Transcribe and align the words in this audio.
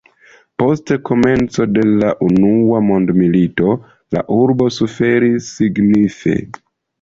Post 0.61 0.91
komenco 1.09 1.67
de 1.75 1.83
la 2.03 2.09
Unua 2.27 2.79
Mondmilito 2.87 3.75
la 4.19 4.25
urbo 4.39 4.71
suferis 4.79 5.53
signife. 5.61 6.35